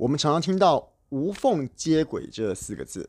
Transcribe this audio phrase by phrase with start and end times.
[0.00, 3.06] 我们常常听到“无缝接轨”这四个字，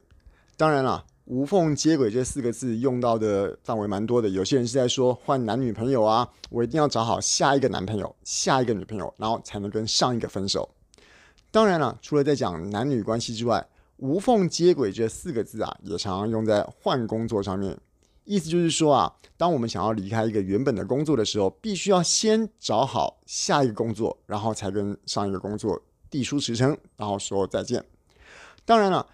[0.57, 4.27] 当然了，“无缝接轨”这四个字用到的范围蛮多的。
[4.27, 10.69] 有些人是在说换男女朋友啊，我一定要找好下一个男朋友、下一个女朋友，然后才能跟上一个分手。
[11.49, 13.65] 当然了，除了在讲男女关系之外
[13.95, 17.79] ，“无缝接轨”这四个字啊，也常常用在换工作上面。
[18.25, 25.81] 意思就是说啊，当我们想要离开一个原本的工作的时候，必须要先找好下一个工作，然后才跟上一个工作
[26.11, 27.83] 递出辞呈，然后说再见。
[28.65, 29.07] 当然了，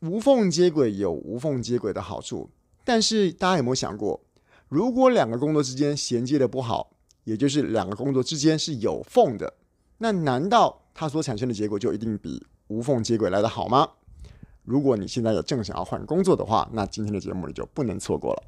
[0.00, 2.48] 无缝接轨有无缝接轨的好处，
[2.84, 4.18] 但是大家有没有想过，
[4.68, 6.92] 如果两个工作之间衔接的不好，
[7.24, 9.52] 也就是两个工作之间是有缝的，
[9.98, 13.86] 那难道它所产生的结果就一定比无缝接轨来的好吗？
[14.64, 18.42] 如果你现在也正想要换工作的话，那今天的节目你就不能错过了。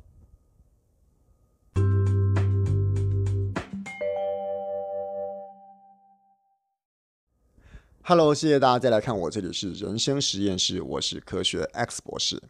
[8.05, 12.43] Hello，谢谢大家再来看我，这里是人生实验室，我是科学 X 博士。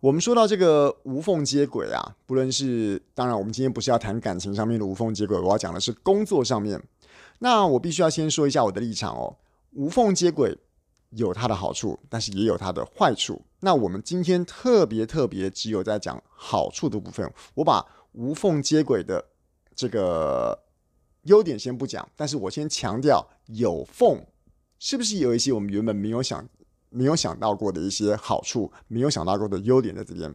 [0.00, 6.82] 我们说到这个无缝接轨啊，不论是当然，我们今天不是要谈感情上面的无缝接轨，我要讲的是工作上面。
[7.38, 9.36] 那我必须要先说一下我的立场哦，
[9.70, 10.58] 无缝接轨。
[11.10, 13.40] 有它的好处，但是也有它的坏处。
[13.60, 17.32] 那我们今天特别特别只有在讲好处的部分。
[17.54, 19.24] 我把无缝接轨的
[19.76, 20.58] 这个
[21.22, 24.20] 优点先不讲，但是我先强调有缝
[24.78, 26.48] 是不是有一些我们原本没有想、
[26.90, 30.34] 没有想到过的一些好处，没有想到过的优点在这边。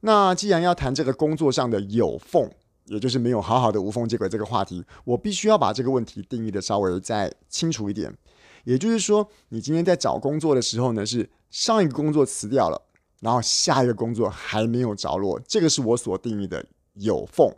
[0.00, 2.50] 那既然要谈这个工作上的有缝，
[2.86, 8.16] 也就是没有好好的无缝接轨这个话题，我必须要把这个问题定义的稍微再清楚一点。
[8.64, 12.80] 也就是说，你今天在找工作的时候呢，是上一个工作辞掉了，
[13.20, 17.50] 然后下一个工作还没有着落，这个是我所定义的有缝。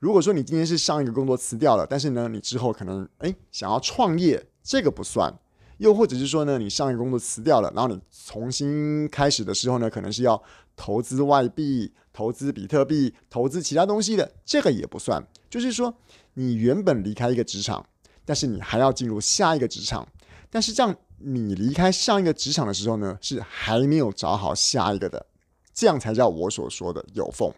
[0.00, 5.32] 如果说你今天是上一个工作辞掉了，但是呢，你之后可能诶想要创业，这个不算。
[5.78, 10.42] 又或者是说呢，你上一个工作辞掉了，然后你重新开始的时候呢，可能是要
[10.76, 15.26] 投资外币、投资比特币、投资其他东西的，这个也不算。
[15.48, 15.94] 就是说，
[16.34, 17.84] 你原本离开一个职场。
[18.24, 20.06] 但是你还要进入下一个职场，
[20.50, 25.24] 但是这样你离开上一个职场的时候呢，是还没有找好下一个的，
[25.72, 27.50] 这样才叫我所说的有缝。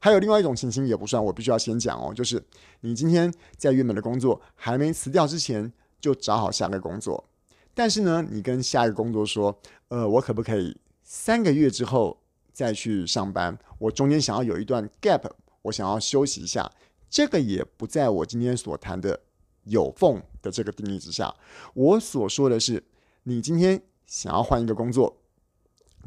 [0.00, 2.44] 还有另外一种情形也不算，我必须要先讲哦，就是
[2.80, 7.24] 你今天在原本的工作还没辞掉之前就找好下个工作，
[7.74, 12.18] 但是呢，你跟下一个工作说，呃，我可不可以三个月之后
[12.52, 13.58] 再去上班？
[13.78, 15.30] 我中间想要有一段 gap，
[15.62, 16.70] 我想要休息一下，
[17.08, 19.20] 这个也不在我今天所谈的。
[19.64, 21.32] 有缝的这个定义之下，
[21.74, 22.82] 我所说的是，
[23.24, 25.18] 你今天想要换一个工作，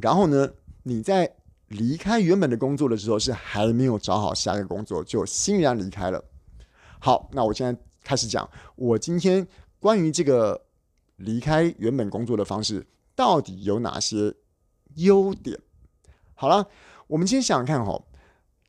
[0.01, 1.31] 然后呢，你在
[1.67, 6.25] 离开原本的工作的时候是还没有找好下一个工作，就欣然离开了。
[6.99, 9.47] 好，那我现在开始讲，我今天
[9.83, 10.65] 关于这个
[11.17, 14.33] 离开原本工作的方式到底有哪些
[14.95, 15.59] 优点？
[16.35, 16.69] 好了，
[17.07, 18.05] 我们先想想看哦，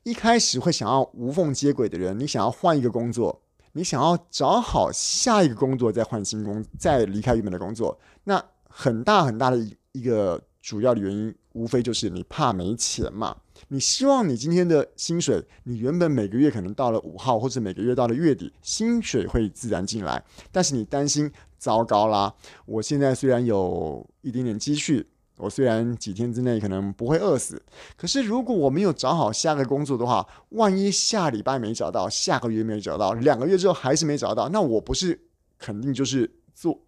[0.03, 3.41] 一开始会想要无缝接轨的人，你想要换一个工作。
[3.71, 9.57] 你想要找好下一个工作，再换新工，再离开原本的工作，那很大很大的
[9.93, 13.37] 一个主要的原因，无非就是你怕没钱嘛。
[13.67, 22.33] 你希望你今天的薪水，你原本每个月可能到了五号，或者每个月到了月底，薪水会自然进来，但是你担心，糟糕啦，
[22.65, 25.05] 我现在虽然有一点点积蓄。
[25.37, 27.61] 我虽然几天之内可能不会饿死，
[27.95, 35.27] 可是如果我没有找好下个工作的话，万一下礼拜没找到，下个月没找到，两个月之后还是没找到，那我不是
[35.59, 36.79] 肯定就是做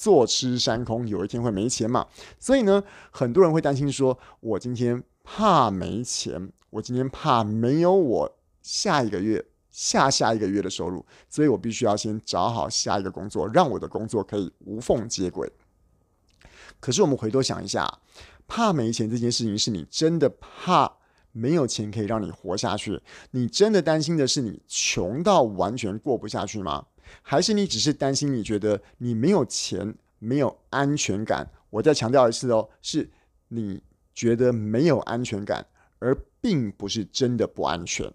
[0.00, 2.06] 坐吃山空，有一天会没钱嘛？
[2.38, 15.52] 所以呢，很多人会担心说，我今天怕没钱，我今天怕没有我下一个月、下下一个月的收入，所以我必须要先找好下一个工作，让我的工作可以无缝接轨。
[16.80, 17.98] 可是我们回头想一下，
[18.48, 20.90] 怕没钱这件事情，是你真的怕
[21.32, 23.02] 没有钱可以让你活下去？
[23.32, 26.86] 你真的担心的是你穷到完全过不下去吗？
[27.22, 31.50] 还是你只是担心你觉得你没有钱，没有安全感？
[31.70, 33.10] 我再强调一次哦，是
[33.48, 33.82] 你
[34.14, 35.66] 觉得没有安全感，
[35.98, 38.12] 而并不是真的不安全。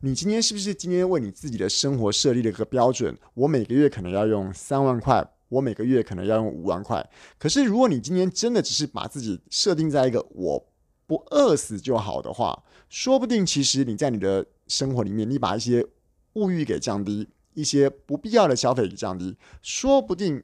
[0.00, 3.16] 你今天是不是今天为你自己的生活设立了一个标准？
[3.34, 5.30] 我每个月可能要用三万块。
[5.50, 7.08] 我每个月可能要用五万块，
[7.38, 10.66] 可是如果你今天真的只是把自己设定在一个我
[11.06, 15.86] 不饿死就好的话，说不定其实你在你的生活里面，你把一些
[16.32, 20.42] 物欲给降低，一些不必要的消费给降低，说不定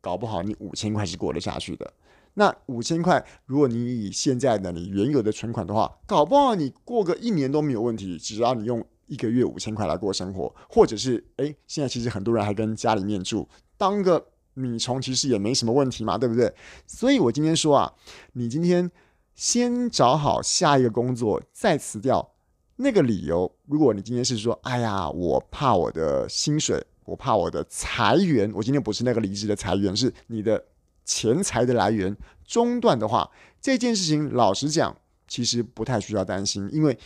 [0.00, 1.92] 搞不好你五千块是过得下去的。
[2.34, 14.26] 那五千块，如果你以现在的你原有的存款的话，搞不好你过个一年都没有问题，只要你用一个月五千块来过生活，或者是诶，现在其实很多人还跟家里面住，当个。
[14.54, 16.52] 米虫其实也没什么问题嘛，对不对？
[16.84, 17.94] 所以我今天说啊，
[18.32, 18.90] 你今天
[19.36, 22.32] 先找好下一个工作，再辞掉
[22.78, 23.50] 那个理由。
[23.66, 30.64] 如果你今天是说，哎呀，我怕我的薪水，我怕我的财源，我今天不是那个离职的裁员，是你的
[31.04, 32.16] 钱财的来源
[32.46, 33.30] 中断的话，
[33.60, 34.96] 这件事情老实讲，
[35.26, 36.98] 其实不太需要担心，因为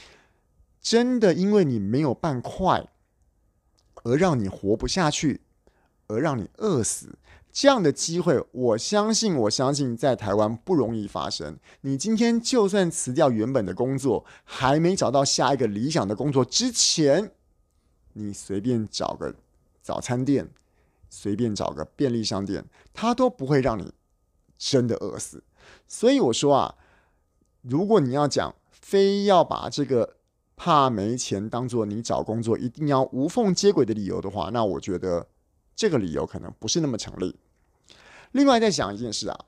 [0.81, 2.87] 真的因为你没有办快，
[4.05, 5.41] 而让你活不下去。
[6.09, 7.15] 而让你饿死
[7.53, 11.59] 这样的机会，我相信，我相信在台湾不容易发生。
[11.83, 17.33] 你今天就算辞掉原本的工作，还没找到下一个理想的工作之前，
[18.15, 19.35] 你随便找个
[19.83, 20.49] 早餐店，
[21.11, 22.65] 随便找个便利商店，
[22.95, 23.93] 它都不会让你
[24.57, 25.45] 真的饿死。
[25.87, 26.75] 所以我说啊，
[27.61, 30.17] 如果你要讲非要把这个
[30.57, 35.27] 怕没钱当做你找工作一定要无缝接轨的理由的话，那我觉得。
[35.75, 37.37] 这个理由可能不是那么成立。
[38.33, 39.45] 另外再想一件事啊，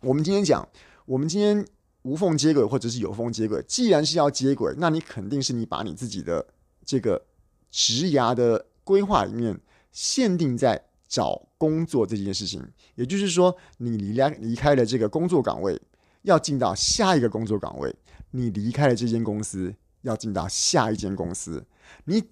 [0.00, 0.68] 我们今天讲，
[1.04, 1.64] 我们今天
[2.02, 6.46] 无缝接轨或者是有缝接轨，既然是要接轨，那你肯定是你把你自己的
[6.84, 7.24] 这个
[7.70, 9.60] 职涯的规划里面
[9.92, 12.66] 限定在找工作这件事情。
[12.94, 15.80] 也就是说，你离开离开了这个工作岗位，
[16.22, 17.88] 要进到下一个工作岗位；
[18.32, 21.64] 你离开了这间公司，要进到下一间公司。
[22.06, 22.24] 你。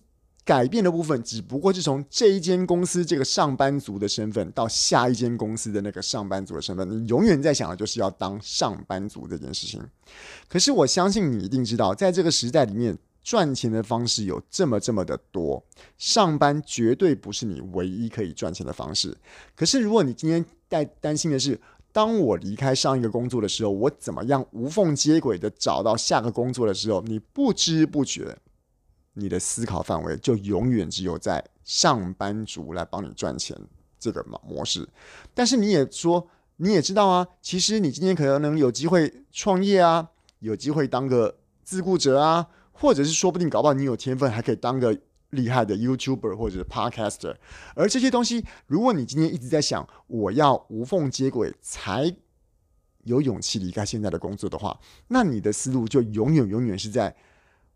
[0.51, 9.81] 改变的部分只不过是从这一间公司这个上班族的身份到下一间公司的那个上班族的身份，你永远在想的就是要当上班族这件事情。
[10.49, 15.63] 可是我相信你一定知道，在这个时代里面，赚钱的方式有这么这么的多，
[15.97, 19.17] 上班绝对不是你唯一可以赚钱的方式。
[19.55, 21.61] 可是如果你今天在担心的是，
[21.93, 28.37] 当我离开上一个工作的时候，我怎么样无缝接轨的找到下个工作的时候，你不知不觉。
[29.21, 33.55] 你的思考范围就永远只有在上班族来帮你赚钱
[33.99, 34.89] 这个模式，
[35.35, 36.27] 但是你也说，
[36.57, 40.09] 你也知道啊，其实你今天可能能有机会创业啊，
[40.39, 47.37] 有机会当个自雇者啊，或者是说不定搞不好你有天分，还可以当个厉害的 YouTuber 或者是 Podcaster。
[47.75, 52.17] 而这些东西，如果你今天一直在想我要无缝接轨才
[53.05, 57.15] 有勇气离开现在的工作的话，那你的思路就永远永远是在。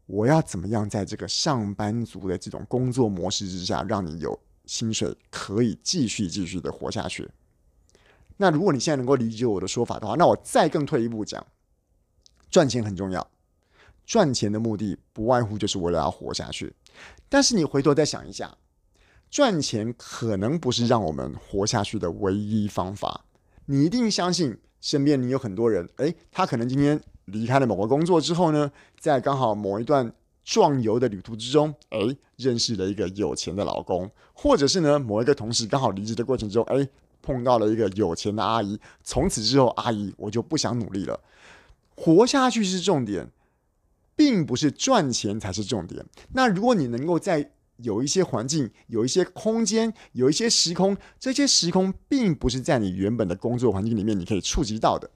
[0.07, 7.31] 我要怎么样在这个上班族的这种工作模式之下，让你有薪水可以继续继续的活下去？
[8.37, 11.47] 那如果你现在能够理解我的说法的话，那我再更退一步讲，
[12.51, 13.27] 赚钱很重要，
[14.05, 16.75] 赚钱的目的不外乎就是为了要活下去。
[17.31, 18.59] 但是你回头再想一下，
[19.31, 23.25] 赚钱可能不是让我们活下去的唯一方法。
[23.65, 27.01] 你一定相信身边你有很多人，诶，他可能今天。
[27.27, 30.13] 离开了某个工作之后呢，在刚好某一段
[30.45, 31.99] 壮游的旅途之中，哎，
[32.37, 36.87] 认识了一个有钱的老公，或者是呢，某一个同事刚好离职的过程中，哎，
[37.23, 41.19] 碰到了一个有钱的阿姨，从此之后，阿姨我就不想努力了，
[41.97, 43.31] 活下去是重点，
[44.15, 46.05] 并不是赚钱才是重点。
[46.33, 55.11] 那如果你能够在有一些环境、有一些空间、有一些时空，这些时空并不是在你原本的工作环境里面你可以触及到的。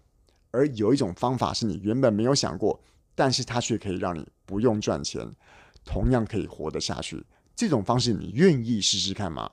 [0.50, 2.80] 而有一种方法是你原本没有想过，
[3.14, 5.30] 但是它却可以让你不用赚钱，
[5.84, 7.24] 同样可以活得下去。
[7.54, 9.50] 这种方式你愿意试试看吗？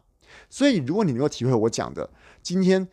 [0.50, 2.10] 所以，如果你能够体会我讲的，
[2.42, 2.88] 今天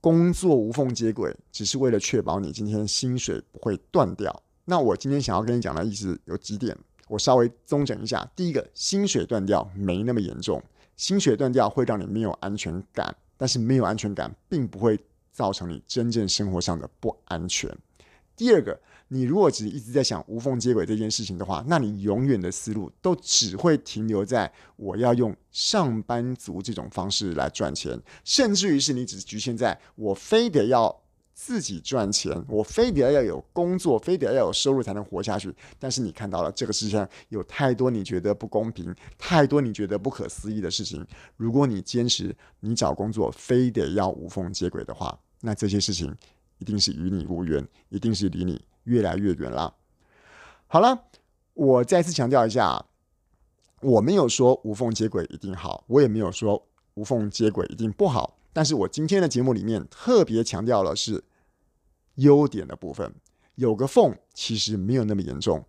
[0.00, 4.42] 工作无缝接轨，只是为了确保你今天薪水不会断掉。
[4.64, 6.76] 那我今天想要跟你讲的意思有几点，
[7.08, 8.28] 我稍微综整一下。
[8.36, 10.62] 第一个，薪水断掉没那么严重，
[10.96, 14.98] 薪水断掉会让你没有安全感，但是没有安全感并不会。
[15.36, 17.70] 造成你真正生活上的不安全。
[18.34, 31.02] 第二个，你如果只一直在想无缝接轨这件事情的话，那你永远的思路都只会停留在我要用上班族这种方式来赚钱，甚至于是你只局限在我非得要
[31.34, 35.54] 自己赚钱，我非得要有工作，非得要有收入才能活下去。
[35.78, 41.06] 但是你看到了这个世界上有太多你觉得不公平、太多你觉得不可思议的事情。
[41.36, 46.14] 如果你坚持你找工作非得要无缝接轨的话，那这些事情
[46.58, 49.74] 一定是与你无缘，一定是离你越来越远了。
[50.66, 51.04] 好了，
[51.54, 52.84] 我再次强调一下，
[53.80, 58.38] 我没有说无缝接轨一定好，我也没有说无缝接轨一定不好。
[58.52, 61.22] 但是我今天的节目里面特别强调了是
[62.14, 63.14] 优点的部分，
[63.56, 65.64] 有个缝其实没有那么严重。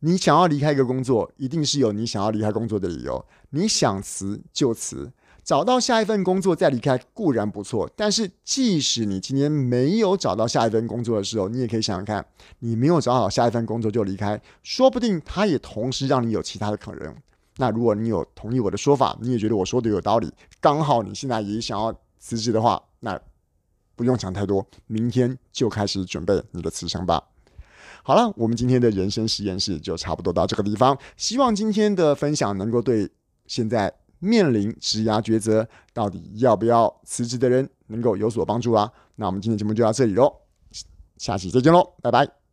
[0.00, 5.10] 你想要离开一个工作，一定是有你想要离开工作的理由，你想辞就辞。
[5.44, 12.24] 找到下一份工作再离开固然不错，但是即使你今天没有找到下一份工作的时候，你也可以想想看，
[12.60, 17.14] 你没有找好下一份工作就离开，说不定他也同时让你有其他的可能，
[17.58, 23.20] 那如果你有同意我的说法，你也觉得我说的有道理，刚好你现在也想要辞职的话，那
[23.94, 27.22] 不用想太多，明天就开始准备你的辞呈吧。
[28.02, 30.98] 好了，我们今天的人生实验室就差不多到这个地方。
[31.16, 33.10] 希望今天的分享能够对
[33.46, 33.92] 现在
[34.24, 38.90] 面临职涯抉择，到底要不要辞职的人能够有所帮助啊。
[39.16, 40.32] 那我们今天节目就到这里喽，
[41.18, 42.43] 下期再见喽，拜拜。